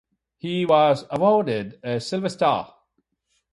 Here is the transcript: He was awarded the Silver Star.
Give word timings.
He 0.39 0.65
was 0.65 1.05
awarded 1.11 1.79
the 1.83 1.99
Silver 1.99 2.29
Star. 2.29 2.73